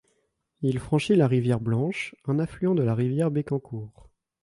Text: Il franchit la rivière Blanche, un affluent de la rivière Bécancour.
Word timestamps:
Il 0.63 0.79
franchit 0.79 1.15
la 1.15 1.27
rivière 1.27 1.59
Blanche, 1.59 2.15
un 2.25 2.39
affluent 2.39 2.73
de 2.73 2.81
la 2.81 2.95
rivière 2.95 3.29
Bécancour. 3.29 4.09